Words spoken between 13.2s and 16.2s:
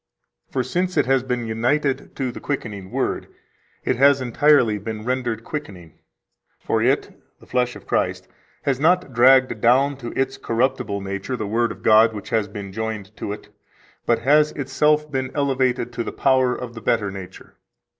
it, but has itself been elevated to the